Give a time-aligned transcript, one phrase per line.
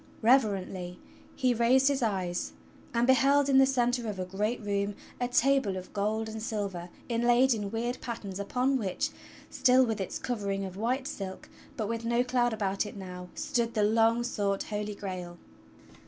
[0.23, 0.97] Reverently
[1.35, 2.53] he raised his eyes
[2.91, 6.89] and beheld in the centre of a great room a table of gold and silver
[7.07, 9.11] inlaid in weird patterns upon which,
[9.51, 13.75] still with its covering of white silk, but with no cloud about it now, stood
[13.75, 15.37] the long sought Holy Grail!